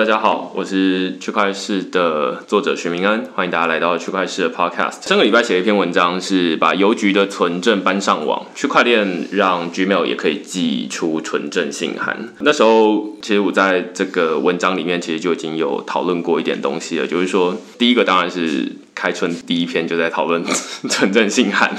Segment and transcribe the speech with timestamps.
[0.00, 5.06] 大家好，我是区块市的作者徐明恩，欢迎大家来到区块市的 Podcast。
[5.06, 12.30] 上个礼拜写了一篇文章，是把邮局的存证搬上网，区块链让 Gmail 也可以寄出存证信函。
[12.38, 20.42] 那时候，其实我在这个文章里面其实就已经有讨论过一点东西了，就是说，第一个当然是开春第一篇就在讨论
[20.88, 21.76] 存证信函。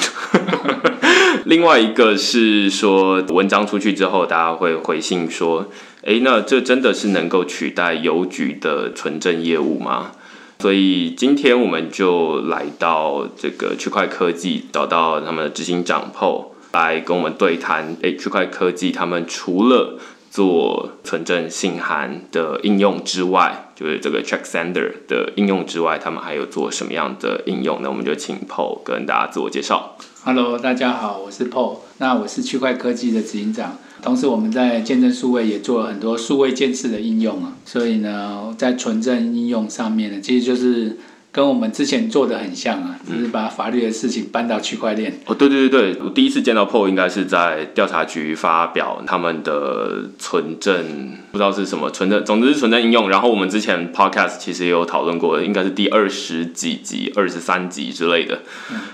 [1.52, 5.66] 另外一个是说，文章出去之后，大家会回信说，
[6.02, 10.12] 哎，那这真的是能够取代邮局的存证业务吗？
[10.59, 17.98] 所以今天我们就来到这个区块科技，找到他们的执行长 Paul 来跟我们对谈。
[18.02, 27.80] 哎，区块科技他们除了做存证信函的应用之外，就是这个 Check Sender 的应用之外，他们还有做什么样的应用？
[27.84, 29.98] 那我们就请 Paul 跟大家自我介绍。
[30.23, 40.97] Hello，大家好，我是 Paul，那我是区块科技的执行长，同时我们在见证数位也做了很多数位建设的应用啊，所以呢，在纯正应用上面呢，其实就是。
[41.32, 45.18] 跟我们之前做的很像啊，只是把法律的事情搬到区块链。
[45.26, 53.09] 哦，对对对对，我第一次见到 PO 应该是在调查局发表他们的存证，不知道是什么存证，总之是存证应用。
[53.09, 58.40] 然后我们之前 Podcast 其实也有讨论过，应该是第二十几集、二十三集之类的。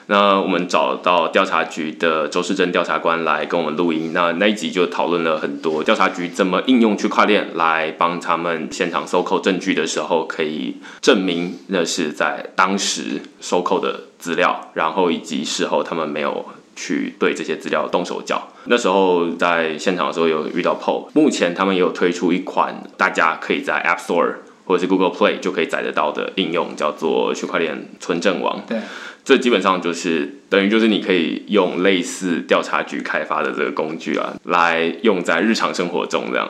[0.06, 12.27] 那我们找到调查局的周世珍调查官来跟我们录音，那那一集就讨论了很多调查局怎么应用区块链来帮他们现场搜扣证据的时候，可以证明那是在。
[12.28, 18.50] 在当时收购的资料，然后以及事后他们没有去对这些资料动手脚。
[18.66, 28.62] 那时候在现场的时候有遇到 PO，目前他们也有推出一款大家可以在 App Store 或者是 Google Play 就可以载得到的应用，叫做区块链存证网。
[28.67, 28.80] 对，
[29.23, 36.50] 这基本上就是等于就是你可以用类似调查局开发的这个工具啊，来用在日常生活中这样。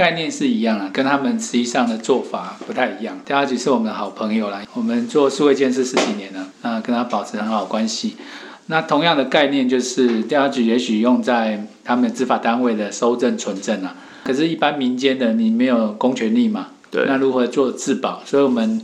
[0.00, 3.20] 概念是一样啊，跟他们实际上的做法不太一样。
[3.22, 8.16] 第二局是我们的好朋友啦，我们做数位建设十几年了，那跟他保持很好关系。
[8.68, 13.94] 那同样的概念就是调查局也许用在他们执法单位的收证存证啊，
[14.24, 16.68] 可是，一般民间的你没有公权力嘛？
[16.90, 17.04] 对。
[17.06, 18.22] 那如何做自保？
[18.24, 18.80] 所以我们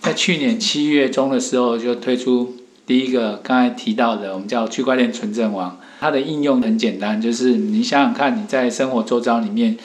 [0.00, 2.54] 在去年七月中的时候就推出
[2.86, 5.80] 第一个刚才提到的，我们叫区块链存证网。
[5.98, 9.76] 它的应用很简单，就是你想想看，你在生活周遭里面。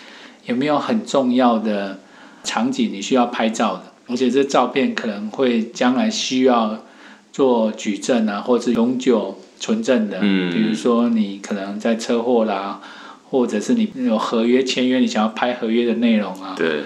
[0.47, 2.00] 有没有很重要的
[2.44, 3.84] 场景你需要拍照的？
[4.08, 6.84] 而且这照片可能会将来需要
[7.31, 10.19] 做举证啊，或者永久存证的。
[10.22, 10.52] 嗯。
[10.52, 12.81] 比如说你可能在车祸啦，
[13.30, 16.56] 或者是你有合约签约，你想要拍合约的内容啊。
[16.57, 16.84] 对。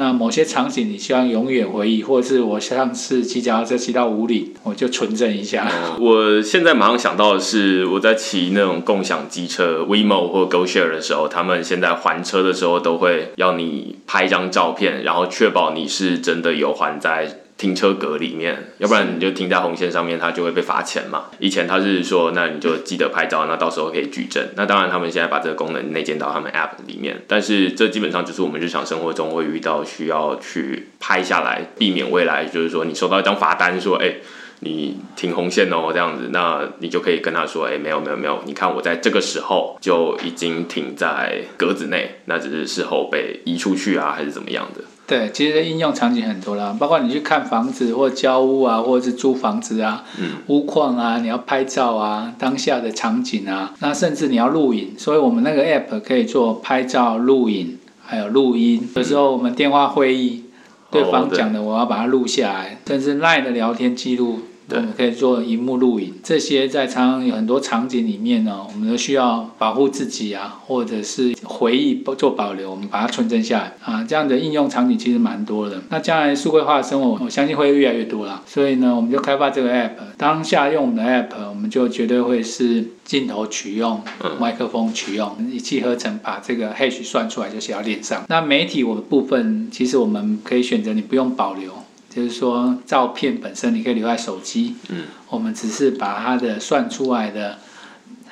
[0.00, 5.68] 那某些场景你希望永远回忆，或者是我上次骑脚踏车骑到五里，我就纯正一下。
[5.98, 17.40] 我现在马上想到的是，我在骑那种共享机车 WeMo 或 GoShare 的时候，他们现在还车的时候都会要你拍一张照片，然后确保你是真的有还在。
[17.58, 21.24] 停车格里面，要不然你就停在红线上面，它就会被罚钱嘛。
[21.40, 24.42] 以前他是说，那你就记得拍照，那到时候可以举证。
[24.54, 34.14] 那当然，他们现在把这个功能内建到他们 App 里面，但是这基本上就是我们日常生活中会遇到需要去拍下来，避免未来就是说你收到一张罚单，说哎
[34.60, 44.84] 你停红线哦这样子，那你就可以跟他说，哎没有没有没有，你看我在这个时候就已经停在格子内，那只是事后被移出去啊，还是怎么样的。
[45.08, 50.04] 对，其实应用场景很多啦，包括你去看房子或交屋啊，或者是租房子啊，
[50.48, 58.86] 屋况啊，你要拍照啊，当下的场景啊，那甚至你要录影，所以我们那个 app 可以做拍照、录影，还有录音。
[58.94, 60.44] 有时候我们电话会议，
[60.90, 64.40] 对方讲的我要把它录下来，甚至 line 的聊天记录。
[64.70, 74.04] 我们可以做荧幕录影，这些在常常有很多场景里面呢，我们都需要保护自己啊，或者是回忆做保留，我们把它存证下来啊。
[74.04, 75.80] 这样的应用场景其实蛮多的。
[75.88, 78.42] 那将来数位化的生活，我相信会越来越多了。
[78.46, 79.92] 所以呢，我们就开发这个 app。
[80.16, 84.02] 当下用我们的 app，我们就绝对会是镜头取用，
[84.38, 88.24] 麦克风取用，一气呵成把这个 hash 算出来就写到链上。
[88.28, 91.72] 那媒体我的部分，其实我们可以选择你不用保留。
[92.08, 97.58] 就是说，照片本身你可以留在手机，嗯，我们只是把它的算出来的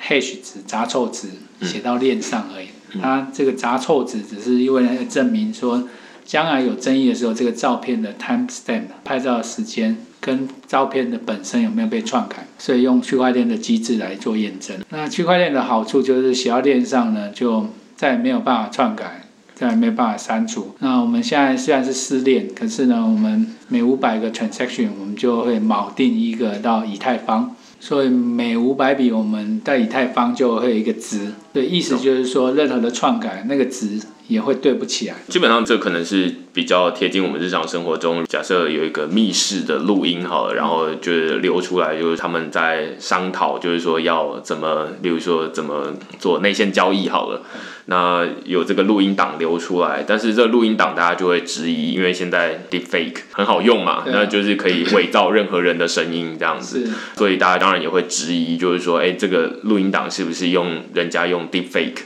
[0.00, 1.28] hash 值、杂凑值
[1.62, 2.68] 写到链上而已。
[3.00, 5.86] 它这个杂凑值只是因为了证明说，
[6.24, 14.76] 将来有争议的时候，这个照片的 time stamp 拍照的时间跟照片的本身有没有被篡改，所以用区块链的机制来做验证。
[14.88, 19.25] 那区块链的好处就是写到链上呢，就再也没有办法篡改。
[19.58, 20.76] 这样没办法删除。
[20.80, 27.56] 那我们现在虽然是失恋，可是呢，我们每五百个 transaction，我们就会锚定一个到以太坊。
[27.78, 31.32] 所以每五百笔，我们在以太坊就会有一个值。
[31.52, 35.14] 对，意思就是说，任何的篡改，那个值也会对不起来。
[35.28, 38.24] 基本上这可能是比较贴近我们日常生活中。
[38.26, 47.42] 假设有一个密室的录音好了，然后就是流出来，就是他们在商讨，就是说要怎么，例如说怎么做内线交易好了。
[47.88, 61.98] 那有这个录音档流出来，但是这录音档大家就会质疑，因为现在 deepfake 很好用嘛，那就是可以伪造任何人的声音这样子，所以大家当然也会质疑，就是说，哎，这个录音档是不是用人家用 deepfake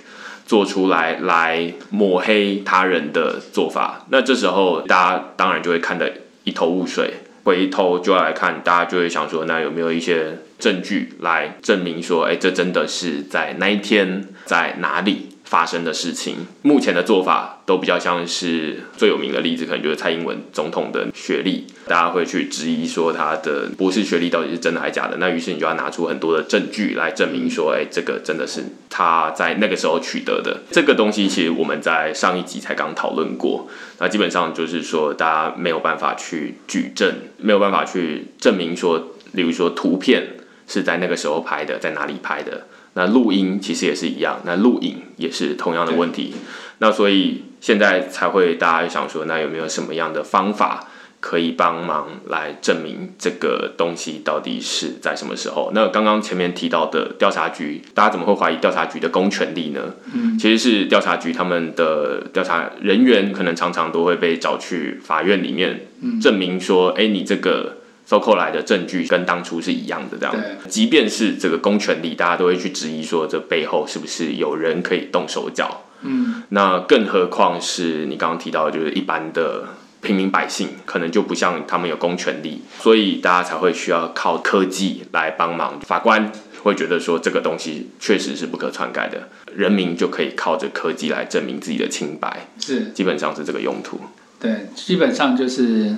[0.51, 4.05] 做出来来抹黑他人的做法？
[4.09, 6.13] 那这时候大家当然就会看得
[6.43, 15.29] 一头雾水，回头就要来看，大家就会想说，那有没有一些证据来证明说，哎，这真的是在那一天在哪里？
[15.51, 25.17] 发生的事情，目前的做法都比较像是最有名的例子，可能就是蔡英文总统的学历，大家会去质疑说他的博士学历到底是真的还是假的。
[25.17, 30.63] 那于是你就要拿出很多的证据来证明说，哎，这个真的是他在那个时候取得的。
[30.71, 33.69] 这个东西其实我们在上一集才刚讨论过，
[33.99, 40.29] 那基本上就是说大家没有办法去举证，没有办法去证明说，例如说图片
[40.69, 42.69] 是在那个时候拍的，在哪里拍的。
[42.95, 46.35] 那录音其实也是一样，那录影也是同样的问题。
[46.79, 50.89] 那所以现在才会大家想说，那有没有什么样的方法
[51.21, 55.71] 可以帮忙来证明这个东西到底是在什么时候？
[55.75, 59.95] 那刚刚前面提到的调查局，大家怎么会怀疑调查局的公权力呢？
[60.13, 65.87] 嗯，其实是调查局他们的调查人员可能常常都会被找去法院里面
[66.21, 67.77] 证明说，哎，你这个。
[68.11, 70.35] 收购来的证据跟当初是一样的，这样。
[70.69, 75.85] 即便是这个公权力，大家都会去质疑说，这背后是不是有人可以动手脚？
[76.03, 76.43] 嗯。
[76.49, 79.69] 那更何况是你刚刚提到，就是一般的
[80.01, 85.79] 平民百姓，可能就不像他们有公权力，所以大家才会需要靠科技来帮忙。
[85.79, 86.33] 法官
[86.65, 92.49] 会觉得说，这个东西确实是不可篡改的，人民就可以靠着科技来证明自己的清白。
[92.59, 94.01] 是，基本上是这个用途。
[94.41, 95.95] 对，基本上就是。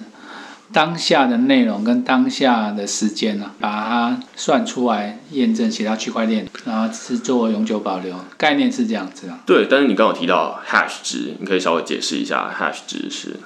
[0.73, 9.39] 当下的内容跟当下的时间呢，把它算出来验证，写到区块链，然后是做永久保留，概念是这样子啊。
[9.45, 13.37] 对，但是你刚好提到 hash 值，你可以稍微解释一下 hash 值是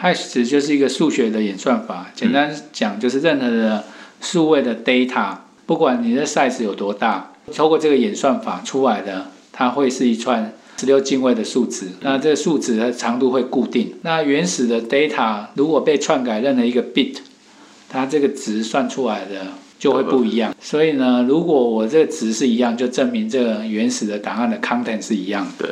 [0.00, 3.84] ？hash 值就是一个数学的演算法，简单讲就是任何的
[4.20, 10.52] 数位的 data，不管你的 size 有多大，透过这个演算法出来的，它会是一串。
[10.78, 13.94] 十六进位的数值，那这个数值的长度会固定。
[14.02, 17.16] 那原始的 data 如果被篡改任何一个 bit，
[17.88, 20.54] 它这个值算出来的就会不一样。
[20.60, 25.44] 所以呢，如果我这个值是一样，就证明这个原始的档案的 content 是一样。
[25.58, 25.70] 对。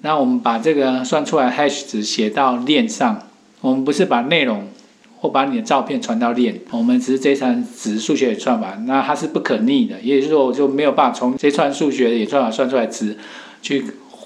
[0.00, 3.28] 那我们把这个算出来 hash 值写到链上，
[3.60, 4.64] 我们不是把内容
[5.16, 13.16] 或把你的照片传到链，我们只是这串值数学演算法，那它是不可逆的，也就是说我就没有办法从这串数学演算法算出来值
[13.62, 13.84] 去。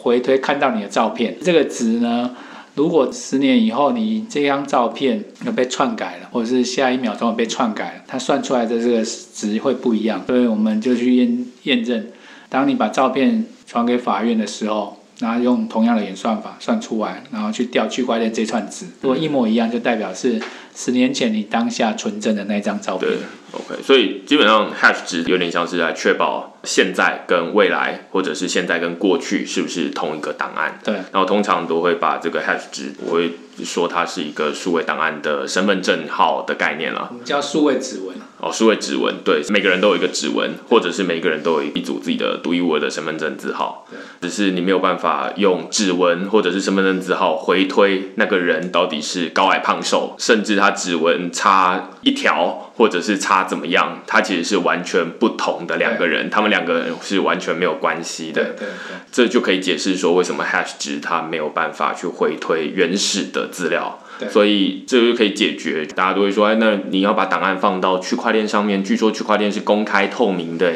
[0.08, 2.34] 回推看到你的照片，这个值呢？
[2.74, 10.22] 如果十年以后你这张照片有被篡改了，或者是下一秒钟被篡改了，它算出来的这个值会不一样。
[10.26, 12.06] 所以我们就去验验证，
[12.48, 20.40] 当你把照片传给法院的时候，然后用同样的演算法算出来，然后去调区块链这串值，如果一模一样，就代表是
[20.74, 23.10] 十年前你当下存证的那张照片。
[23.50, 30.78] OK，所以基本上 hash 值有点像是来确保现在跟未来，或者是现在跟过去是不是同一个档案。
[30.84, 33.32] 对，然后通常都会把这个 hash 值，我会
[33.64, 37.08] 说它是一个数位档案的身份证号的概念了。
[37.10, 38.16] 我们叫数位指纹。
[38.40, 43.84] 哦，数位指纹，对，每个人都有一个指纹，或者是每个人都有一组自己的独一无二的身份证字号。
[44.20, 58.42] 只是你没有办法用指纹或者是身份证字号回推那个人到底是高矮胖瘦，甚至他指纹差一条，或者是差怎么样，他其实是完全不同的两个人，他们两个人是完全没有关系的。
[58.44, 63.98] 对对对，这就可以解释说为什么 hash 值它没有办法去回推原始的资料。
[64.30, 70.72] 所以这就可以解决，大家都会说，哎，那你要把档案放到区块链上面，据说区块链是公开透明的，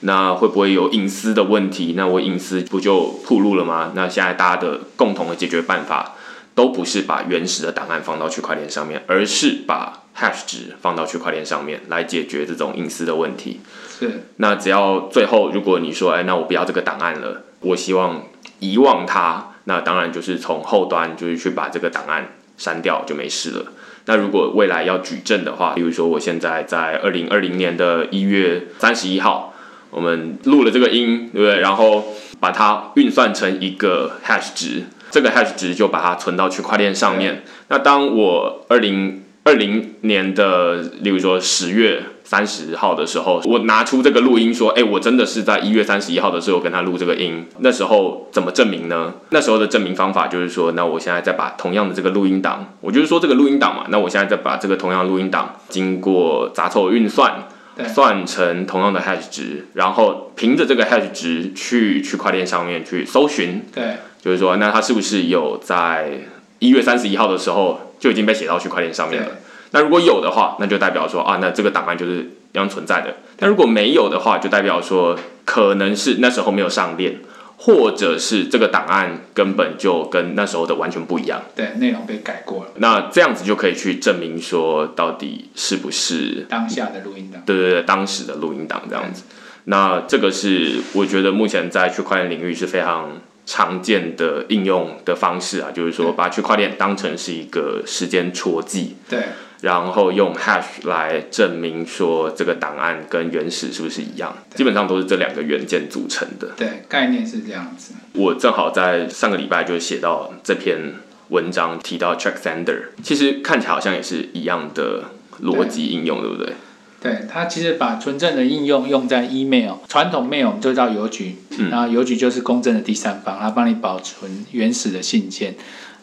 [0.00, 1.94] 那会不会有隐私的问题？
[1.96, 3.92] 那我隐私不就暴露了吗？
[3.94, 6.16] 那现在大家的共同的解决办法，
[6.54, 13.60] 都不是把原始的档案放到区块链上面，而是把 hash 值放到区块链上面来解决这种隐私的问题。
[13.98, 14.24] 是。
[14.36, 18.24] 那只要最后如果你说，哎，那我不要这个档案了，我希望
[18.58, 22.32] 遗忘它，那当然就是从后端就是去把这个档案。
[22.60, 23.72] 删掉就没事了。
[24.04, 29.54] 那如果未来要举证的话，比如说我现在在二零二零年的一月三十一号，
[29.88, 31.60] 我们录了这个音，对不对？
[31.60, 32.04] 然后
[32.38, 37.42] 把它运算成一个 hash 值，这个 hash 值就把它存到区块链上面。
[37.68, 42.02] 那当我二零二零年的，例如说十月。
[42.22, 47.44] 三十号的时候，我拿出这个录音说，哎，我真的是在一月三十一号的时候跟他录这个音。
[47.58, 49.12] 那时候怎么证明呢？
[49.30, 57.48] 那时候的证明方法就是说，那我现在再把同样的这个录音档，我就是说这个录音档嘛，那我现在再把这个同样的录音档经过杂凑运算，
[57.92, 66.12] 算成同样的 hash 值，然后凭着这个 hash 值去区块链上面去搜寻，对，就是说，那他是不是有在
[66.58, 69.28] 一月三十一号的时候就已经被写到区块链上面了？
[69.72, 72.18] 那如果有的话，那就代表说啊，那这个档案就是
[72.52, 73.14] 一样存在的。
[73.38, 77.20] 但如果没有的话，就代表说可能是那时候没有上链，
[77.56, 81.40] 或者是这个档案根本就跟那时候的完全不一样。
[81.54, 82.72] 对，内容被改过了。
[82.76, 87.40] 那这样子就可以去证明说，到底是不是当下的录音档？
[87.46, 89.22] 对对对，当时的录音档这样子。
[89.64, 93.20] 那这个是我觉得目前在区块链领域是非常
[93.50, 98.94] 常见的应用的方式啊，就是说把区块链当成是一个时间戳记。
[99.08, 99.24] 对。
[99.60, 106.52] 然后用 hash 来证明说这个档案跟原始是不是一样，基本上都是这两个元件组成的。
[106.56, 107.92] 对，概念是这样子。
[108.14, 110.94] 我正好在上个礼拜就写到这篇
[111.28, 115.04] 文章，提到 check sender，其实看起来好像也是一样的
[115.42, 116.54] 逻辑应用，对不对？
[117.00, 121.36] 对，他其实把纯正的应用用在 email，传统 mail 我们就叫邮局，
[121.70, 125.54] 然后邮局就是公正的第三方，它帮你保存原始的信件。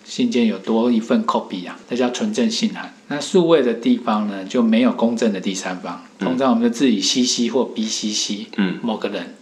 [0.03, 2.93] 信件有多一份 copy 啊，那叫纯正信函。
[3.09, 9.35] 那数位的地方呢，就没有公正的第三方，通常我们就自己 CC 或 BCC，嗯，某个人。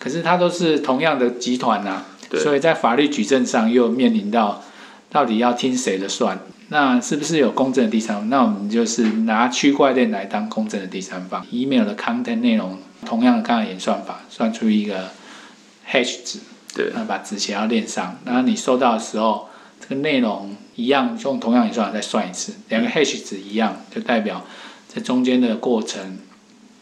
[0.00, 2.02] 可是它都是同样的集团呐，
[2.42, 4.64] 所以在法律举证上又面临到
[5.14, 6.36] 到底要听谁的算？
[6.70, 8.28] 那是不是有公正的第三方？
[8.28, 11.46] 那我们就是拿区块链来当公正的第三方。
[11.52, 15.10] email 的 content 内容，同样的刚才演算法，算出一个
[15.88, 16.40] hash 值，
[16.74, 19.48] 对，那把值写到链上，然后你收到的时候。
[19.86, 24.42] 这个内容一样，用同样演算法再算一次，两个 hash 值一样，就代表
[24.88, 26.16] 这中间的过程，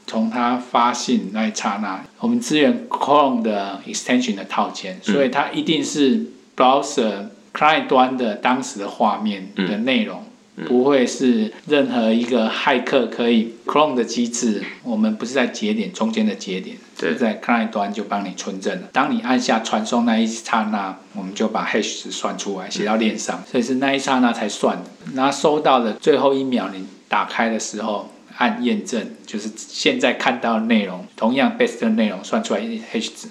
[0.06, 7.24] 从它发信那一刹那，我们支援 Chrome 的 extension 的套件，所以它一定是 browser
[7.54, 10.24] client 端的当时的画面的内容。
[10.66, 18.88] 不会是任何一个骇客可以 clone 的机制，我们不是在节点中间的节点，是在 client 端就帮你存证了。
[18.92, 24.84] 当你按下传送那一刹那，我们就把 hash 值算出来，写到链上，所以是那一刹那才算的。
[25.14, 33.28] 那收到的最后一秒，你打开的时候按验证，就是现在看到的内容，同样 base 的内容算出来 hash 值，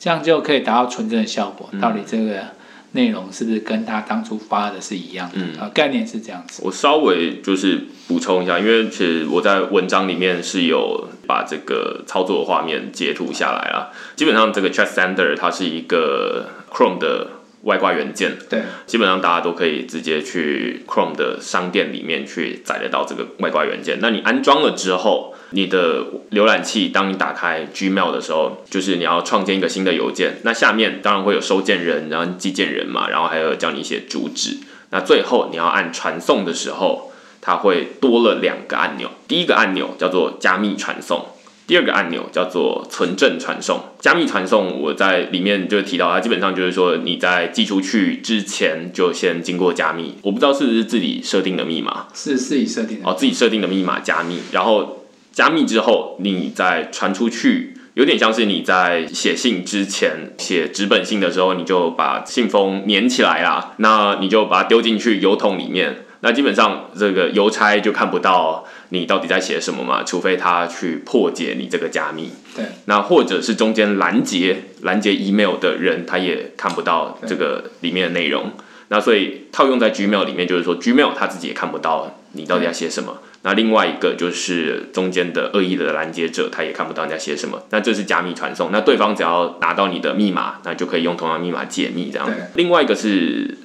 [0.00, 1.70] 这样就可以达到存证的效果。
[1.80, 2.55] 到底这个？
[2.96, 5.30] 内容是不是跟他当初发的是一样？
[5.34, 6.62] 嗯啊，概念是这样子。
[6.64, 13.92] 我稍微就是补充一下，因为其实我在文章里面是有把这个操作画面截图下来啊。
[14.16, 17.28] 基本上这个 Chat Sender 它是一个 Chrome 的
[17.62, 23.98] 外挂元件，对，基本上大家都可以直接去 Chrome 的商店里面去载得到这个外挂元件。
[24.00, 25.32] 那你安装了之后。
[25.50, 30.40] 你的浏览器，当你打开 Gmail 的时候，就是你要创建一个新的邮件。
[30.42, 34.58] 那下面当然会有收件人，然后寄件人嘛，然后还有叫你写主旨。
[34.90, 39.08] 那最后你要按传送的时候，它会多了两个按钮。
[39.28, 41.24] 第一个按钮叫做加密传送，
[41.66, 43.80] 第二个按钮叫做存证传送。
[44.00, 50.14] 加密传送我在里面就提到，它基本上就是说你在寄出去之前就先经过加密。
[50.22, 55.02] 我不知道是不是自己设定的密码，是自己设定的哦，自己设定的密码加密，然后。
[55.32, 72.32] 加密之后，你再传出去，有点像是你在写信之前写纸本信的时候，你就把信封粘起来啦，那你就把它丢进去邮筒里面，那基本上这个邮差就看不到你到底在写什么嘛，除非他去破解你这个加密。
[72.56, 78.50] 对，那或者是中间拦截拦截 email 的人，他也看不到这个里面的内容。
[78.88, 83.18] 那所以套用在 Gmail 里面，就是说 Gmail 他自己也看不到你到底要写什么。
[83.42, 87.62] 那另外一个就是中间的恶意的拦截者，他也看不到你在写什么。
[87.70, 92.28] 那这是加密传送，那对方只要拿到你的密码，那就可以用同样密码解密这样。
[92.54, 93.56] 另外一个是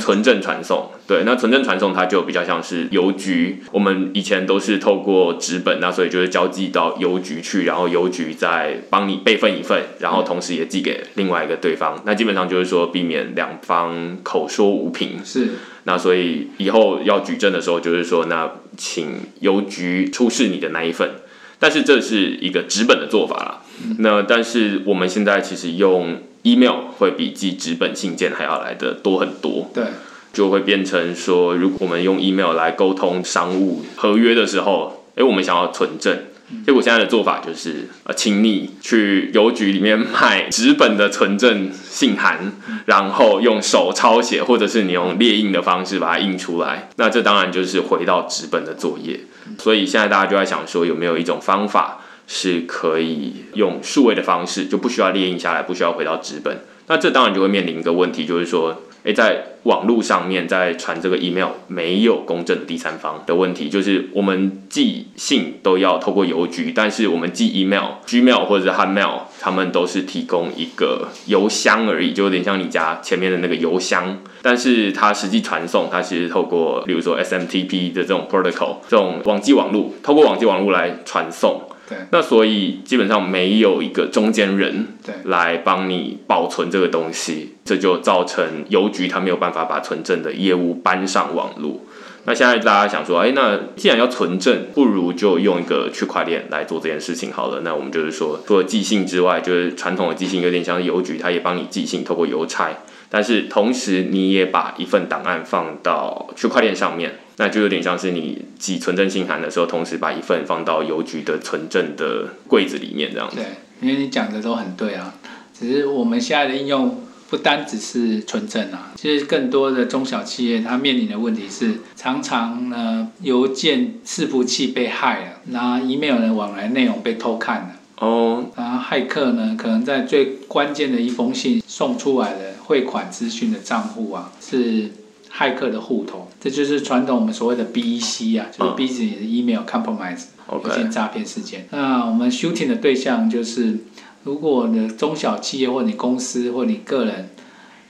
[0.00, 12.02] 纯正传送，对，那纯正传送它就比较像是邮局，我们以前都是透过纸本，那所以就是交寄到邮局去，然后邮局再帮你备份一份，然后同时也寄给另外一个对方。
[12.04, 15.24] 那基本上就是说避免两方口说无凭。
[15.24, 15.50] 是。
[15.88, 19.06] 那所以以后要举证的时候，就是说，那请
[19.40, 21.12] 邮局出示你的那一份，
[21.58, 23.62] 但是这是一个纸本的做法啦。
[24.00, 29.70] 那但是我们现在其实用 email 会比寄纸本信件还要来的多很多。
[29.72, 29.84] 对，
[30.30, 36.18] 就会变成说，如果我们用 email 来沟通商务合约的时候，哎，我们想要存证，
[36.64, 42.52] 结果现在的做法就是呃，请你去邮局里面买纸本的存证信函，
[42.86, 46.88] 然后用手抄写，或者是你用列印的方式把它印出来。
[46.96, 49.20] 那这当然就是回到纸本的作业。
[49.58, 56.58] 所以现在大家就在想说，有没有一种方法是可以用数位的方式，就不需要列印下来，不需要回到纸本。
[56.86, 58.82] 那这当然就会面临一个问题，就是说。
[59.04, 81.62] 诶，在网络上面在传这个 email 没有公正的第三方的问题，就是我们寄信都要透过邮局，但是我们寄 email，Gmail 或者是 Hotmail，他们都是提供一个邮箱而已，就有点像你家前面的那个邮箱，但是它实际传送，它其实透过，比如说 SMTP 的这种 protocol，这种网际网络，透过网际网络来传送。
[82.10, 84.88] 那所以基本上没有一个中间人
[85.24, 91.80] 来帮你保存这个东西，这就造成邮局它没有办法把存证的业务搬上网络。
[92.24, 97.62] 那现在大家想说，哎，那既然要存证，不如就用一个区块链来做这件事情好了。
[97.64, 102.70] 那我们就是说，除了寄信之外，就是传统的寄信有点像邮局，它也帮你寄信，透过邮差。
[103.08, 107.14] 但是同时，你也把一份档案放到区块链上面。
[107.38, 113.36] 那就有点像是你寄存证信函的时候，同时把一份放到邮局的存证的柜子里面这样子。
[113.36, 113.46] 对，
[113.80, 115.14] 因为你讲的都很对啊。
[115.56, 127.70] 只是我们现在的应用不单只是存证啊，其实更多的中小企业它面临的问题是，常常呢邮件伺服器被害了，那 email 的往来内容被偷看了。
[127.98, 128.46] 哦。
[128.56, 134.90] 然后骇客呢，可能在最关键的一封信送出来的汇款资讯的账户啊，是。
[135.32, 140.24] 骇客的户头，这就是传统我们所谓的 BEC 啊，就是 Business Email Compromise，
[140.64, 141.66] 一件诈骗事件。
[141.70, 143.78] 那我们 shooting 的对象就是，
[144.24, 147.30] 如果你的中小企业或你公司或你个人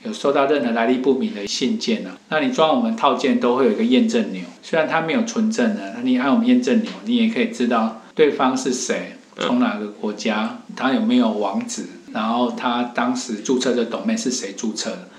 [0.03, 15.09] 有收到任何来历不明的信件呢，那你装我们套件都会有一个验证钮，虽然它没有存证呢，那你按我们验证钮，你也可以知道对方是谁，从哪个国家，他有没有网址，然后他当时注册的 domain 是谁注册的。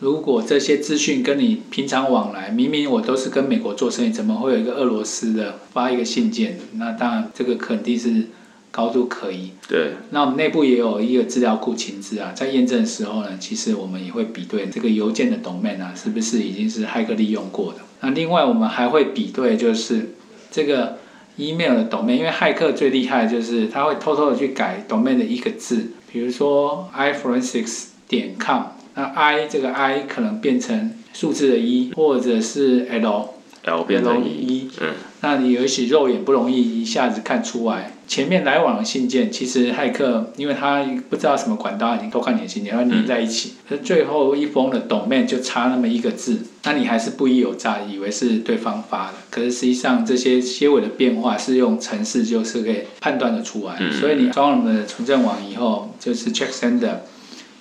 [0.00, 6.56] 如果这些资讯跟你平常往来，明明我都是跟美国做生意，怎么会有一个俄罗斯的发一个信件？
[6.74, 8.26] 那当然这个肯定是
[8.70, 9.50] 高度可疑。
[9.68, 9.94] 对。
[10.10, 17.80] 那我们内部也有一个资料库情资啊，在验证的时候呢，其实我们也会比对这个邮件的 domain 啊，是不是已经是骇客利用过的？
[18.00, 20.14] 那另外我们还会比对，就是
[20.48, 20.98] 这个
[21.36, 28.77] email 的 domain，因为骇客最厉害就是他会偷偷的去改 domain 的一个字，比如说 iforensics 点 com。
[28.98, 34.88] 那 i 这个 i 可能变成数字的一，或者是 l，l 变成一，嗯，
[35.20, 37.92] 那你有些肉眼不容易一下子看出来。
[38.08, 49.14] 前面来往的信件，其实骇客因为他不知道什么管道已经偷看你的信件，然后连在一起，可是最后一封的 domain 就差那么一个字，那你还是不疑有诈，以为是对方发的。
[49.30, 53.78] 可是实际上这些些尾的变化是用程式就是可以判断的出来。
[53.92, 56.96] 所以你装了我们的存证网以后，就是 check sender。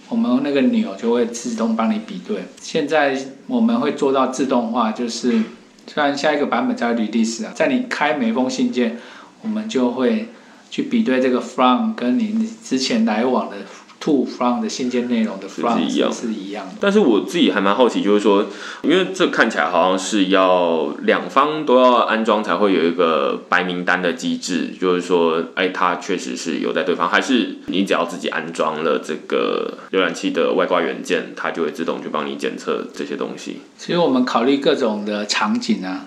[0.10, 2.46] 我们那个钮就会自动帮你比对。
[2.62, 3.18] 现在
[3.48, 5.42] 我们会做到自动化，就是
[5.86, 8.98] 虽然下一个版本在履历史啊，在你开每封信件，
[9.42, 10.30] 我们就会
[10.70, 13.58] 去比对这个 from 跟你之前来往的。
[14.00, 15.80] To from 的信件内容的 from
[16.12, 18.46] 是一样的，但是我自己还蛮好奇，就是说，
[18.84, 33.62] 因为这看起来好像是要两方都要安装才会有一个白名单的机制，就是说，哎，它确实是有在对方，还是你只要自己安装了这个浏览器的外挂元件，它就会自动去帮你检测这些东西。
[33.78, 36.06] 其实我们考虑各种的场景啊，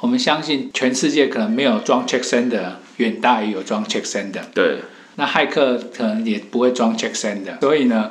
[0.00, 4.42] 我们相信全世界可能没有装 check sender 远大于有装 check sender。
[4.54, 4.78] 对。
[5.16, 8.10] 那骇客可能也不会装 check sender，所以呢，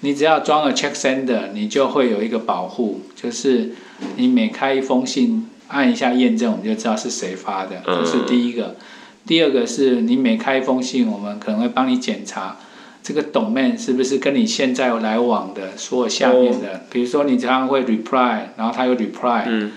[0.00, 3.70] 你只要装了 check sender，你就会有一个保护，就是
[4.16, 8.76] 你每开一封信，按一下验证，我们就知道是谁发的，这是第一个。
[9.26, 12.56] 第二个是你每开一封信，我们可能会帮你检查
[13.02, 19.70] 这个 domain 是不是跟你现在来往的所有下面的，比如说你常常会 reply，然后他有 reply。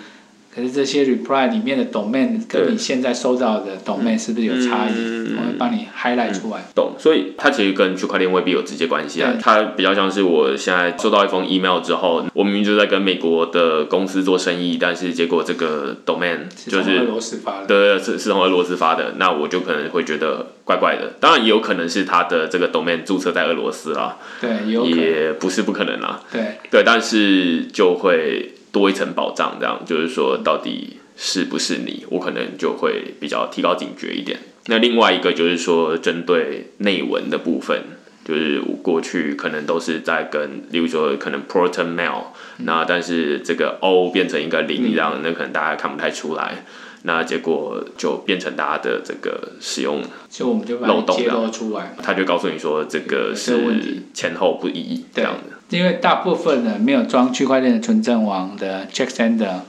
[0.54, 5.34] 可是这些 reply 里面的 domain 跟你现在收到的 domain 是不是有差异？
[5.36, 6.64] 我会帮你 highlight 出来。
[6.76, 9.34] 懂，所以它其实跟区块链未必有直接关系啊。
[9.42, 21.14] 它比较像是我现在收到一封 email 之后，我明明就在跟美国的公司做生意，但是结果这个 domain 就是俄罗斯发的，对，是是从俄罗斯发的，那我就可能会觉得怪怪的。
[21.20, 26.22] 当然也有可能是它的这个 domain 注册在俄罗斯啊，对，也不是不可能啦。
[26.32, 28.54] 对，对，但是就会。
[28.74, 34.40] 多一层保障，这样就是说，到底是不是你，我可能就会比较提高警觉一点。
[34.66, 37.84] 那另外一个就是说，针对内文的部分，
[38.26, 42.24] 就是我过去可能都是在跟，例如说可能 pro ten Mail，
[42.58, 46.66] 那但是这个 O 变成一个零，这样那可能大家看不太出来。
[47.06, 51.94] 那结果就变成大家的这个使用，就我们就漏洞出来。
[52.02, 55.58] 他就告诉你说这个是前后不一这样的。
[55.74, 59.62] 因为大部分的没有装区块链的存证网的 check sender，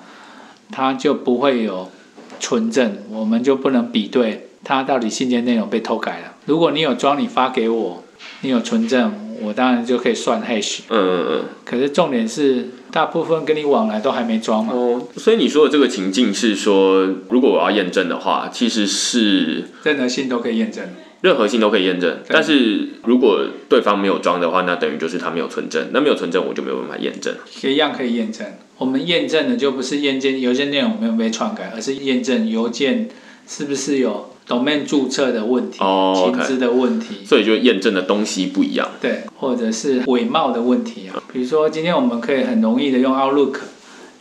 [0.70, 1.90] 它就不会有
[2.38, 6.34] 存证，我们就不能比对它到底信件内容被偷改了。
[6.44, 8.04] 如果你有装，你发给我，
[8.42, 10.80] 你有存证，我当然就可以算 hash。
[10.90, 11.44] 嗯嗯嗯。
[11.64, 14.74] 可是重点是，大部分跟你往来都还没装嘛。
[14.74, 20.84] 哦，所以你说的这个情境是说，如果我要验证的话，其实是任何信都可以验证。
[21.24, 27.34] 任何信都可以验证，但是如果对方没有装的话，那等于就是他没有存证，那没有存证我就没有办法验证。
[27.62, 28.46] 一样可以验证。
[28.76, 33.08] 我们验证的就不是验证邮件内容有没有被篡改，而是验证邮件
[33.48, 38.86] 是不是有 domain 注册的问题、哦情 OK 资的问题，所以就验证的东西不一样。
[39.00, 41.22] 对，或者是伪冒的问题啊。
[41.32, 43.54] 比如说，今天我们可以很容易的用 Outlook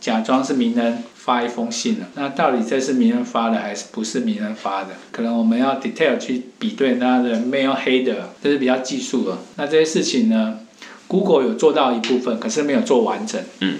[0.00, 4.90] 假装是名人发一封信了，那到底这是名人发的还是不是名人发的？
[5.10, 9.38] 可能我们要 detail 去比对他的 mail header，这是比较技术的。
[9.56, 10.58] 那这些事情呢
[11.08, 13.42] ，Google 有做到一部分，可是没有做完整。
[13.60, 13.78] 嗯。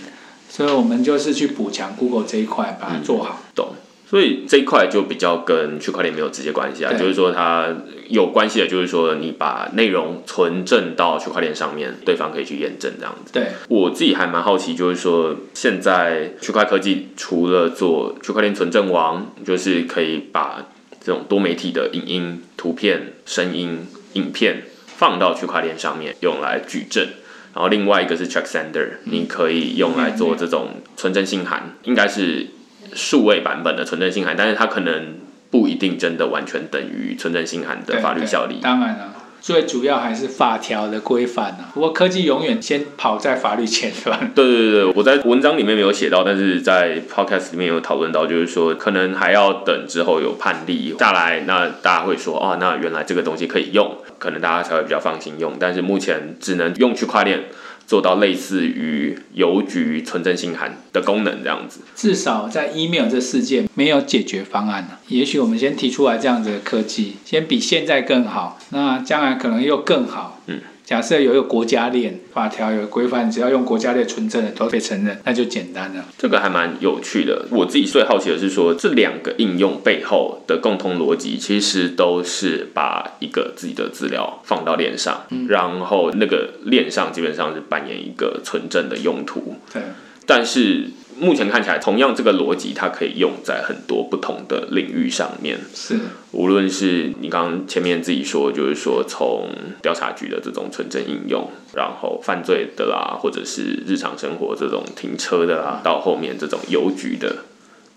[0.49, 3.43] 所以我们就是去补强 Google 这一块，把它做好。
[3.55, 3.75] 懂。
[4.15, 7.75] 所以这一块就比较跟区块链没有直接关系啊，就是说它
[8.09, 13.33] 有关系的，就是说你把内容存证到区块链上面，对方可以去验证这样子。
[13.33, 20.65] 对，我自己还蛮好奇，就是说现在区块科技除了做区块链存证王，就是可以把
[21.05, 27.05] 这种多媒体的影音、图片、声音、影片放到区块链上面用来举证。
[27.53, 32.47] 然后另外一个是 check sender，你可以用来做这种存证信函，应该是
[32.95, 35.17] 数位版本的存证信函，但是它可能
[35.51, 38.63] 不一定真的完全等于存证信函的法律效力对。
[38.63, 39.11] 当然了。
[39.41, 44.19] 最主要还是法条的规范啊，不过科技永远先跑在法律前， 对吧？
[44.35, 55.53] 对对对，我在文章里面没有写到，但是在 podcast 里面有讨论到，就是说可能还要等之后有判例下来，那大家会说哦，那原来这个东西可以用，可能大家才会比较放心用。
[55.61, 57.45] 但是目前只能用区块链
[57.87, 61.81] 做到类似于邮局存证信函的功能这样子。
[61.95, 64.99] 至少在 email 这世界没有解决方案呢。
[65.09, 70.41] 也许我们先提出来这样子的科技，先比现在更好，那将来可能又更好。
[70.47, 76.05] 嗯，假设有一个国家链法条有规范，只要用国家链存证的都被承认，那就简单了。
[76.19, 77.47] 这个还蛮有趣的。
[77.51, 89.57] 我自己最好奇的是说，这两个应用背后的共同逻辑，其实都是把一个自己的资料放到链上，然后那个链上基本上是扮演一个存证的用途。
[89.73, 89.81] 对，
[90.27, 95.59] 但是目前看起来，同样这个逻辑，它可以用在很多不同的领域上面。
[95.75, 95.99] 是，
[96.33, 99.49] 无论是你刚刚前面自己说，就是说从
[99.83, 107.45] 调查局的这种纯正应用，然后犯罪的啦，或者是日常生活这种停车的啦，到后面这种邮局的，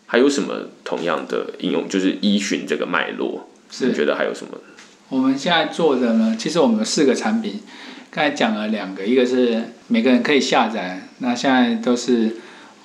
[0.05, 1.87] 还有什么同样的应用？
[1.89, 3.49] 就是依循这个脉络，
[3.81, 4.51] 你觉得还有什么？
[5.09, 7.61] 我们现在做的呢，其实我们有四个产品，
[8.11, 12.35] 刚才讲了两个，一个是每个人可以下载，那现在都是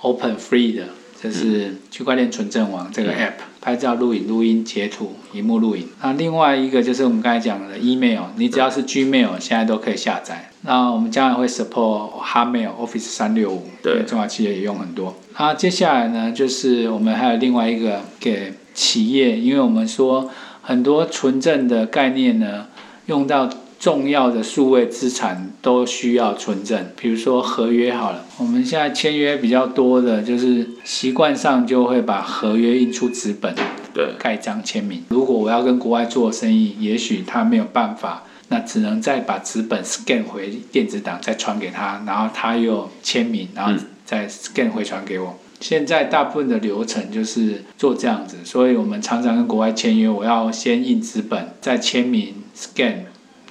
[0.03, 0.85] open free 的，
[1.21, 5.89] 这是区块链存证网这个 app，、拍照、录影、录音、截图、荧幕录影。
[6.03, 10.51] 那另外一个就是我们刚才讲的 email，你只要是 Gmail 现在都可以下载。
[10.63, 15.17] 那我们将来会 support Hotmail、Office 三六五，对中小企业也用很多。
[15.39, 20.31] 那接下来呢，就是我们还有另外一个给企业，因为我们说
[20.63, 22.67] 很多存证的概念呢，
[23.07, 23.49] 用到
[23.83, 33.53] 重要的数位资产都需要存证，比如说合约好了，我们现在签约比较多的就是习惯上就会把合约印出纸本，
[33.93, 35.03] 对，盖章签名。
[35.09, 45.37] 如果我要跟国外做生意，也许他没有办法，那只能再把纸本 scan 回电子档，再传给他，然后他又签名，然后再 scan 回传给我。
[45.59, 52.95] 现在大部分的流程就是做这样子，所以我们常常跟国外签约，我要先印纸本，再签名 scan，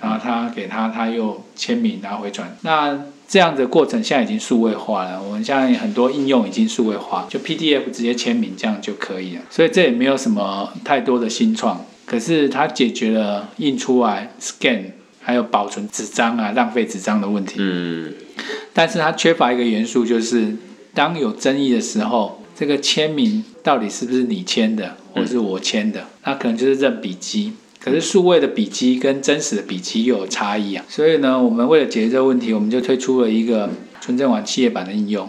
[0.01, 2.55] 然后他给他，他又签名，然后回传。
[2.61, 9.41] 那这样的过程现在已经数位化了，我们现在很多应用已经数位化，就 PDF 直接签名这样就可以了。
[9.49, 14.85] 所以这也没有什么太多的新创，可是它解决了印出来 scan
[15.21, 17.55] 还有保存纸张啊浪费纸张的问题。
[17.59, 18.13] 嗯，
[18.73, 20.57] 但是它缺乏一个元素，就是
[20.93, 27.53] 当有争议的时候，这个签名到底是不是你签的，或是我签的，那可能就是认笔迹。
[27.83, 35.27] 可是数位的笔迹跟真实的笔迹又有差异啊，所以呢，我们为了解决这个问题，我们就推出了一个纯正网企业版的应用。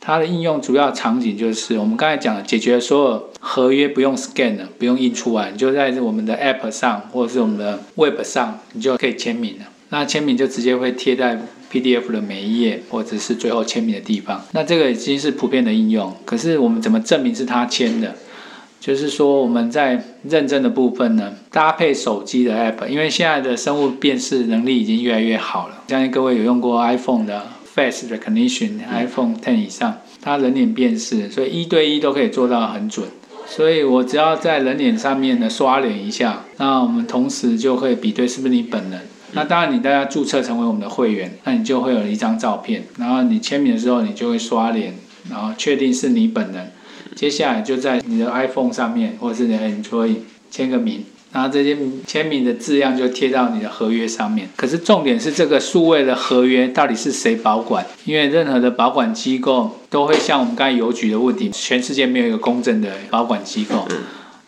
[0.00, 9.66] 它的应用主要场景就是我们刚才讲的，解决所有合约不用 scan 的，不用印出来，你就在我们的 app 上或者是我们的 web 上，你就可以签名了。
[9.90, 11.38] 那签名就直接会贴在
[11.70, 14.42] PDF 的每一页，或者是最后签名的地方。
[14.52, 18.16] 那这个已经是普遍的应用，可是我们怎么证明是他签的？
[18.82, 25.84] 就是说我们在认证的部分呢，搭配手机的 app，因为现在的生物辨识能力已经越来越好了。
[25.86, 33.06] 相信各位有用过 iPhone 的 Face Recognition，iPhone Ten 以上，它人脸辨识，所以一对一都可以做到很准。
[33.46, 39.02] 所以我只要在人脸上面呢刷脸一下，那我们同时就会比对是不是你本人。
[39.34, 44.94] 那当然，你大家注册成为我们的会员，那你就会有一张照片，然后你签名的时候，你就会刷脸，
[45.30, 46.72] 然后确定是你本人。
[47.14, 50.16] 接下来就在你的 iPhone 上面，或者是你的 Android
[50.50, 54.48] 签个名，然后这些签名的字样就贴到你的合约上面。
[54.56, 57.86] 可是重点是这个数位的合约到底是谁保管？
[58.04, 63.86] 因为任何的保管机构都会像我们刚才邮局的问题，全世界没有一个公正的保管机构。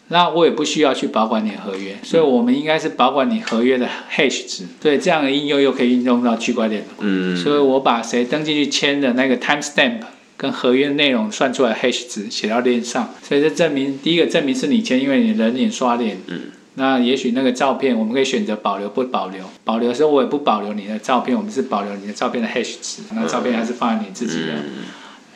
[0.08, 4.64] 那我也不需要去保管你合约，所以我们应该是保管你合约的 hash 值。
[4.78, 6.84] 对，这样的应用又可以运用到区块链。
[7.00, 7.34] 嗯。
[7.34, 10.00] 所以我把谁登进去签的那个 timestamp。
[10.44, 16.18] 跟合约内容算出来 hash 值写到链上，所以这证明第一个证明是你签，因为你人脸刷脸。
[16.26, 16.40] 嗯。
[16.74, 24.52] 那也许那个照片我们可以选择保留不保留，保留的时候我也不保留你的照片，我们是保留你的照片的 hash 值，那照片还是放在你自己的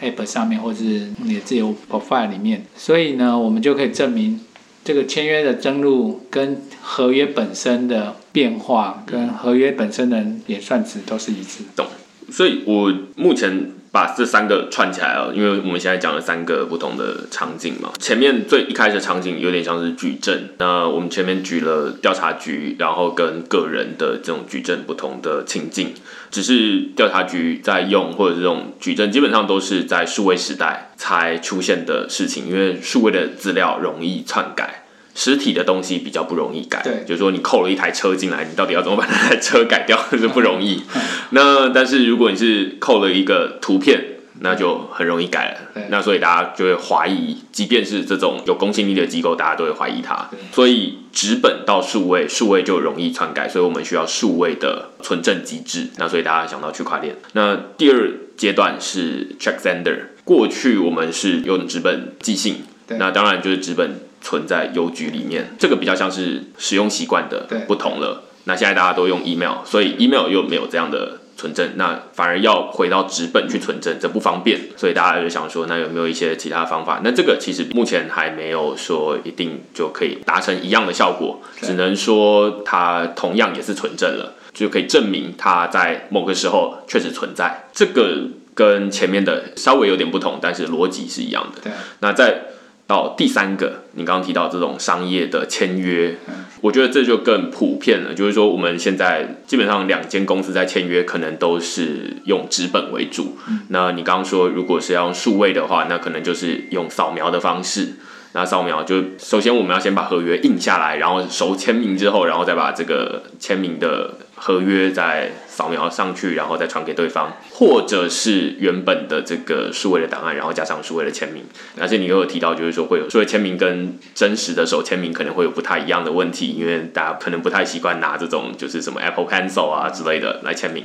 [0.02, 2.66] app 上面或者是你的自由 profile 里面。
[2.76, 4.38] 所以呢，我们就可以证明
[4.84, 11.64] 这个签约的登录跟合约本身的变化跟合约本身的演算值都是一致。
[11.74, 11.86] 懂。
[12.30, 13.70] 所以我目前。
[13.98, 17.90] 把这三个串起来了，因为我们现在讲了三个不同的场景嘛。
[17.98, 25.94] 前面最一开始场景有点像是矩阵，那我们前面举了调查局，然后跟个人的这种矩阵不同的情境。
[26.30, 34.77] 只是调查局在用或者这种矩阵，基本上都是在数位时代才出现的事情，因为数位的资料容易篡改。
[35.18, 40.84] 实体的东西比较不容易改，对，就是说你扣了一台车进来，你到底要怎么把那台车改掉， 是不容易。
[41.30, 44.00] 那但是如果你是扣了一个图片，
[44.42, 45.82] 那就很容易改了。
[45.90, 50.30] 那所以大家就会怀疑，即便是这种有公信力的机构，大家都会怀疑它。
[50.52, 55.88] 所以纸本到数位，数位就容易篡改，所以我们需要数位的存证机制。
[55.96, 57.16] 那所以大家想到区块链。
[57.32, 63.90] 那第二阶段是 check sender，过去我们是用纸本寄信，那当然就是纸本。
[64.20, 68.24] 存在邮局里面，这个比较像是使用习惯的不同了。
[68.44, 74.58] 那现在大家都用 email，所以 email 又没有这样的存证，那反而要回到纸本去存证，这不方便。
[74.74, 77.02] 所以大家就想说，那有没有一些其他方法？
[77.04, 87.66] 那这个其实目前还没有说一定就可以达成一样的效果，只能说它同样也是存证了，就可以证明它在某个时候确实存在。
[87.74, 91.60] 这个跟前面的稍微有点不同，但是逻辑是一样的。
[91.60, 92.44] 对，那在。
[92.88, 96.16] 到第三个，你刚刚提到这种商业的签约，
[96.62, 98.14] 我觉得这就更普遍了。
[98.14, 103.36] 就是说，我们现在基本上两间公司在签约，可能都是用纸本为主。
[103.68, 107.96] 那你刚刚说，如果是要用数位的话，那可能就是用扫描的方式。
[108.32, 114.14] 那扫描就首先我们要先把合约印下来，然后手签名之后，然后再把这个签名的。
[114.38, 121.42] 合约再扫描上去，然后再传给对方，或者是原本的这个数位的档案，然后加上数位的签名。
[121.80, 130.84] 而且你又有提到，就是说会有数位签名跟真实的手签名可能会有不太一样的问题，因为大家可能不太习惯拿这种就是什么 Apple Pencil 啊之类的来签名，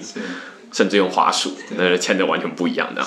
[0.71, 3.05] 甚至用滑鼠，那签的完全不一样的。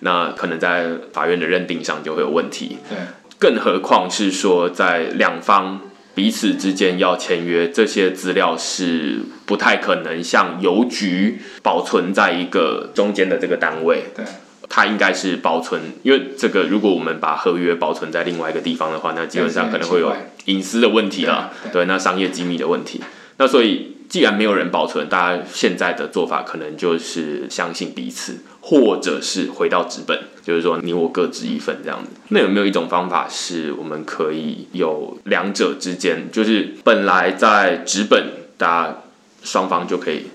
[0.00, 2.78] 那可能在法院的认定上就会有问题。
[2.88, 2.98] 对，
[3.38, 5.80] 更何况是说在两方。
[6.14, 14.04] 彼此之间要签约，这些资料是不太可能像邮局保存在一个中间的这个单位。
[14.14, 14.24] 对，
[14.68, 21.52] 它应该是保存，因为这个如果我们把合约保存在另外一个地方的话，那基本上可能会有隐私的问题了。
[21.72, 23.00] 对，那商业机密的问题。
[23.38, 28.38] 那所以既然没有人保存，大家现在的做法可能就是相信彼此。
[28.66, 32.10] 或者是回到纸本，就是说你我各执一份这样子。
[32.28, 38.24] 那有没有一种方法是我们可以有两者之间，就是本来在纸本，
[38.56, 39.02] 大家
[39.42, 40.28] 双方就可以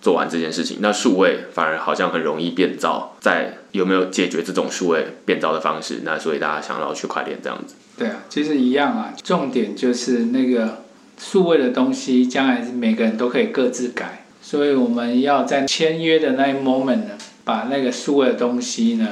[0.00, 0.76] 做完这件事情。
[0.80, 6.02] 那数位反而好像很容易变造，在有没有解决这种数位变造的方式？
[6.04, 7.74] 那所以大家想要去快点这样子。
[7.98, 9.12] 对啊，其实一样啊。
[9.24, 10.84] 重点就是那个
[11.18, 14.24] 数位的东西，将来每个人都可以各自改。
[14.40, 17.18] 所以我们要在签约的那一 moment 呢。
[17.44, 19.08] 把那个数位的东西呢，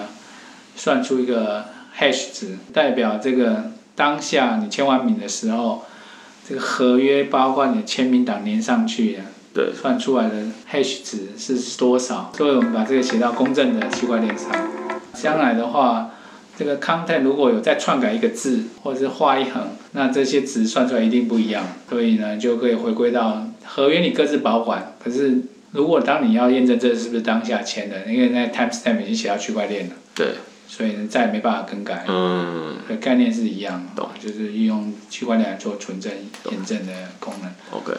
[0.77, 1.65] 算出一个
[1.99, 5.85] hash 值，代表这个当下你签完名的时候，
[6.49, 10.35] 这个合约包括你的签名档连上去的，对，算出来的
[10.71, 12.33] hash 值是多少？
[12.37, 14.49] 所以我们把这个写到公正的区块链上。
[15.13, 16.11] 将来的话，
[16.57, 21.65] 这个 content 如果有再篡改一个字或者是画一横，那这些值算出来一定不一样。
[21.89, 25.43] 所以呢，就可以回归到合约你各自保管，可是。
[25.73, 30.27] 如果当你要验证这是不是当下签的，因为那 timestamp 已经写到区块链了，对，
[30.67, 32.05] 所以呢再也没办法更改。
[32.09, 36.13] 嗯，的概念是一样懂，就是运用区块链来做存证
[36.51, 37.51] 验证的功能。
[37.71, 37.93] OK，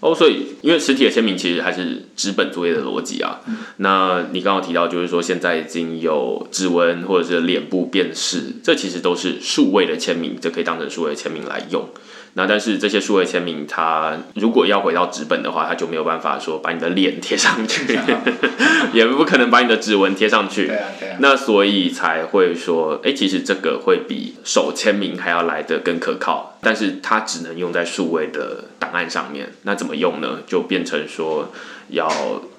[0.00, 3.40] 哦，所以因为实体的签名其实还是纸本作业的逻辑啊。
[3.78, 11.88] 那你刚刚提到，就是说现在已经有指纹或者是脸部辨识，这其实都是数位的签名，这可以当成数位签名来用。
[12.36, 17.98] 那但是这些数位签名，它如果要回到纸本的话，它就没有办法说把你的脸贴上去
[18.92, 20.66] 也不可能把你的指纹贴上去。
[20.66, 21.16] 对啊，对啊。
[21.20, 29.52] 那所以才会说，哎、其实这个会比手签名还要来的更可靠，但是它只能用在数位的档案上面。
[29.62, 30.40] 那怎么用呢？
[30.46, 31.52] 就变成说
[31.90, 32.10] 要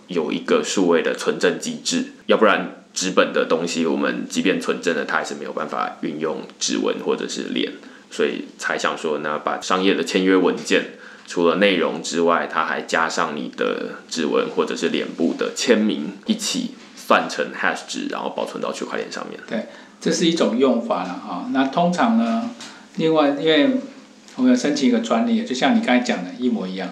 [0.08, 7.74] 有一个数位的存证机制，要不然纸本的东西，我们即便存证了，它还是没有办法运用指纹或者是脸，
[8.15, 10.86] 所以才想说，那把商业的签约文件。
[11.28, 19.39] 除了内容之外，它还加上你的指纹或者是脸部的签名一起算成 hash 值，然后保存到区块链上面。
[19.47, 19.65] 对，
[19.99, 21.49] 这是一种用法了哈。
[21.51, 22.51] 那通常呢，
[22.97, 23.71] 另外因为
[24.36, 26.89] 我们有申请一个专利，就像你刚才讲的一模一样，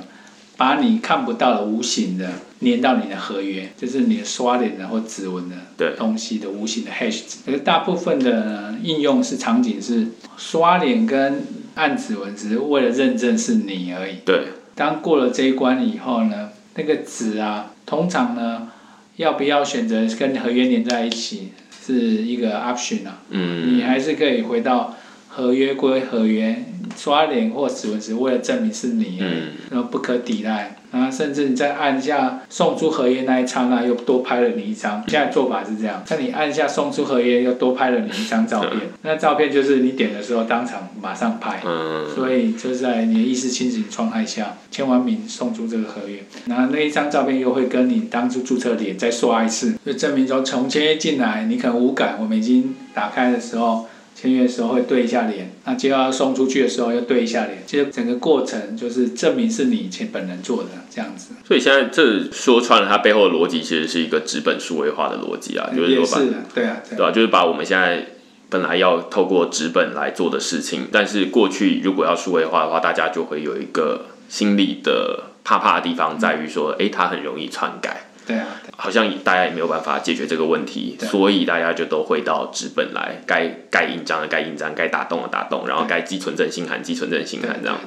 [0.55, 2.29] 把你看不到的无形的
[2.61, 7.37] 粘到你的合约，就是你的刷脸的或指纹的东西的无形的 hash 值。
[7.45, 11.43] 可是大部分的应用是场景是刷脸跟
[11.75, 14.17] 按指纹，只是为了认证是你而已。
[14.23, 18.69] 对，当过了这一关以后呢，那个纸啊，通常呢，
[19.17, 21.49] 要不要选择跟合约连在一起，
[21.85, 23.21] 是一个 option 啊。
[23.29, 24.95] 嗯，你还是可以回到
[25.35, 26.63] 合约归合约，
[26.95, 30.77] 刷脸或指纹只是为了证明是你，嗯然后不可抵赖。
[30.91, 35.03] 然后甚至你在按下送出合约那一刹那，又多拍了你一张。
[35.07, 38.73] 现在做法是这样，在你按下送出合约，又多拍了你一张照片。
[39.01, 41.63] 那照片就是你点的时候当场马上拍。
[41.65, 61.33] 嗯，所以就是在你的意识清醒状态下签完名送出这个合约，然后那一张照片又会跟你当初注册脸再刷一次，就证明说从签约进来你可能无感，我们已经打开的时候签约的时候会对一下脸，那接到要送出去的时候要对一下脸，其实整个过程就是证明是你前本人做的这样子。
[61.45, 66.21] 所以现在这说穿了，它背后的逻辑其实是一个纸本数位化的逻辑啊，就是说把
[66.53, 68.05] 对啊，对吧、就是把我们现在
[68.49, 78.09] 本来要透过纸本来做的事情，但是过去如果要数位化的话，大家就会有一个心理的怕怕的地方，在于说，诶，它很容易篡改。
[78.25, 87.77] 对啊，好像大家也没有办法解决这个问题，所以大家就都会到纸本来，该盖印章的盖印章，该打洞的打洞，然后该寄存证信函寄存证信对函这样。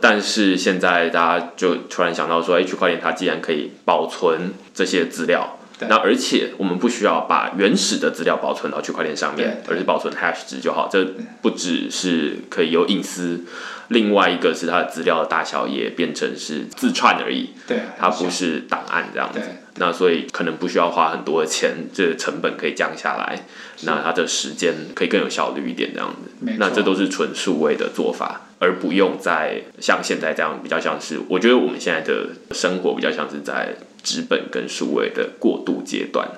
[0.00, 10.88] 但是现在大家就突然想到说，哎，区块链它既然可以保存这些资料，对那而且我们不需要把原始的资料保存到区块链上面，而是保存 hash 值就好。
[10.90, 11.04] 这
[11.40, 13.40] 不只是可以有隐私，
[13.88, 19.40] 另外一个是它的资料的大小也变成是自串而已，对啊，它不是档案这样子。
[19.76, 23.46] 那所以可能不需要花很多的钱，这个成本可以降下来，
[23.82, 26.54] 那它的时间可以更有效率一点这样子。
[26.58, 36.28] 那这都是纯数位的做法，而不用再像现在这样比较像是，我觉得我们现在的生活比较像是在纸本跟数位的过渡阶段。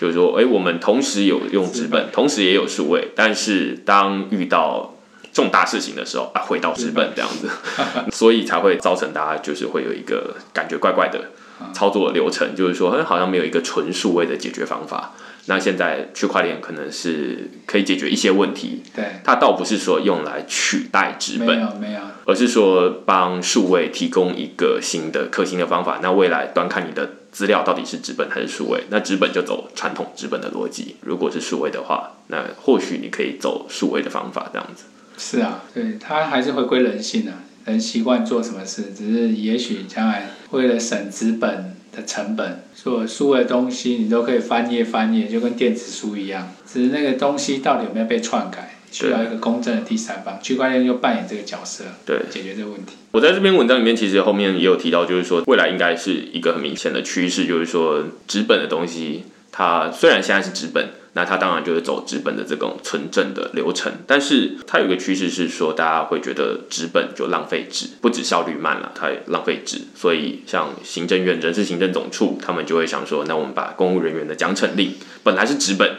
[0.00, 4.96] 就是说，哎、我们同时有用纸本，同时也有数位，但是当遇到
[5.32, 7.48] 重大事情的时候啊，回到纸本这样子，
[8.12, 11.30] 所以才会造成大家就是会有一个感觉怪怪的
[11.72, 15.12] 操作流程，就是说，哎，好像没有一个纯数位的解决方法。
[15.46, 26.00] 那现在区块链可能是可以解决一些问题，对，它倒不是说用来取代纸本没本，有没有，而是说帮数位提供一个新的可行的方法。
[26.02, 34.84] 那未来端看你的资料到底是纸本还是数位，那纸本就走传统纸本的逻辑，如果是数位的话，那或许你可以走数位的方法这样子。
[35.18, 52.96] 是啊，对，它还是回归人性啊，人习惯做什么事，只是也许将来为了省纸本的成本，所有数位的东西你都可以翻页翻页，就跟电子书一样，只是那个东西到底有没有被篡改，需要一个公正的第三方，区块链就扮演这个角色，对，解决这个问题。
[53.12, 75.96] 我在这篇文章里面，其实后面也有提到，就是说未来应该是一个很明显的趋势，就是说纸本的东西，它虽然现在是纸本，那它当然就是走纸本的这种存证的流程，但是它有一个趋势是说，大家会觉得纸本就浪费纸，不止效率慢了，它也浪费纸，所以像行政院人事行政总处，他们就会想说，那我们把公务人员的奖惩令本来是纸本。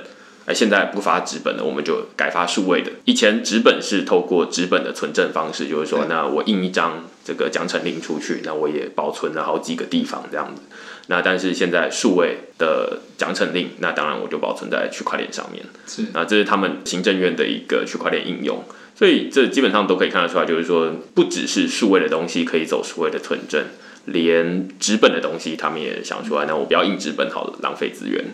[0.48, 2.92] 哎，现在不发纸本了，我们就改发数位的。
[3.06, 10.62] 以前纸本是透过纸本的存证方式，就是说，那我印一张这个奖惩令出去，那我也保存了好几个地方这样子。
[11.08, 15.64] 那但是现在数位的奖惩令，那当然我就保存在区块链上面。
[15.88, 18.64] 是，那这是他们行政院的一个区块链应用，
[18.96, 23.64] 所以这基本上都可以看得出来，就是说不只是数位的东西可以走数位的存证，
[24.06, 28.26] 连纸本的东西他们也想出来，那我不要印纸本好了，浪费资源。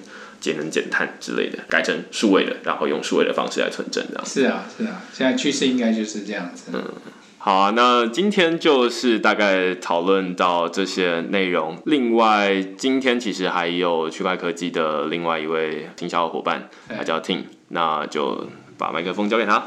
[0.42, 4.26] 节能减碳之类的，改成数位的，然后用数位的方式来存证这样。
[4.26, 6.72] 是啊，是啊，现在趋势应该就是这样子。
[6.74, 6.84] 嗯，
[7.44, 11.76] 好啊，那今天就是大概讨论到这些内容。
[11.86, 18.46] 另外，今天其实还有区块科技的另外一位行销伙伴，他叫 Tim，那就
[18.78, 19.64] 把麦克风交给他。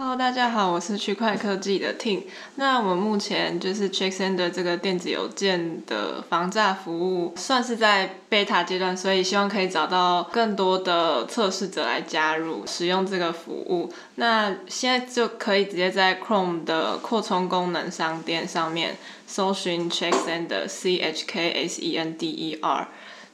[0.00, 2.22] Hello，大家好，我是区块科技的 tin。
[2.54, 13.92] 那我们目前就是 CheckSender 这个电子邮件的防诈服务，算是在 beta 阶段，所以希望可以找到更多的测试者来加入使用这个服务。
[14.14, 18.96] 那现在就可以直接在 Chrome 的扩充功能商店上面
[19.26, 22.86] 搜寻 CheckSender C H K S E N D E R。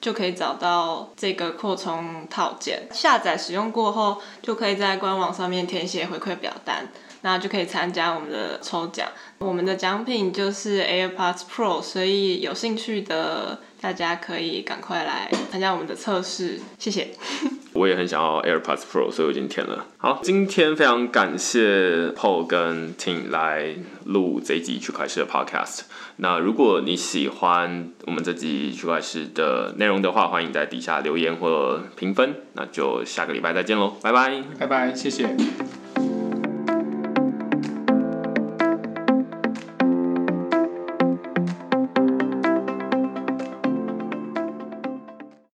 [0.04, 6.86] 就可以找到这个扩充套件，下载使用过后，就可以在官网上面填写回馈表单，
[7.24, 9.08] 那就可以参加我们的抽奖。
[9.38, 17.08] 我们的奖品就是 AirPods Pro，所以有兴趣的大家可以赶快来参加我们的测试，谢谢。
[17.72, 19.86] 我也很想要 AirPods Pro，所以我已经填了。
[19.96, 25.80] 好，今天非常感谢 Paul 跟 Tim 来录这一集区块链的 Podcast。
[26.16, 32.34] 那如果你喜欢我们这集区块链的内容的话，欢迎在底下留言或评分。
[32.52, 35.34] 那就下个礼拜再见喽，拜拜，拜拜，谢谢。